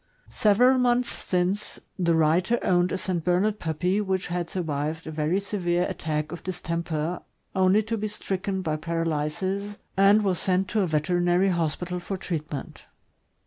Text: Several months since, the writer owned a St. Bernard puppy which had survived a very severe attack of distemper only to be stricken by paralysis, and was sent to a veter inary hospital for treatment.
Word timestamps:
Several 0.31 0.79
months 0.79 1.11
since, 1.11 1.79
the 1.99 2.15
writer 2.15 2.57
owned 2.63 2.91
a 2.91 2.97
St. 2.97 3.23
Bernard 3.23 3.59
puppy 3.59 4.01
which 4.01 4.25
had 4.25 4.49
survived 4.49 5.05
a 5.05 5.11
very 5.11 5.39
severe 5.39 5.83
attack 5.85 6.31
of 6.31 6.41
distemper 6.43 7.21
only 7.55 7.83
to 7.83 7.99
be 7.99 8.07
stricken 8.07 8.63
by 8.63 8.77
paralysis, 8.77 9.77
and 9.95 10.23
was 10.23 10.39
sent 10.39 10.67
to 10.69 10.81
a 10.81 10.87
veter 10.87 11.21
inary 11.21 11.51
hospital 11.51 11.99
for 11.99 12.17
treatment. 12.17 12.87